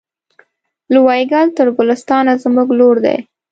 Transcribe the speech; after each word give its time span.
له 0.91 0.99
وایګل 1.07 1.47
تر 1.57 1.67
ګلستانه 1.77 2.33
زموږ 2.43 2.67
لور 2.79 2.95
دی 3.05 3.17